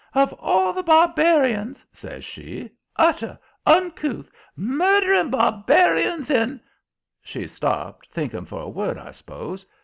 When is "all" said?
0.39-0.73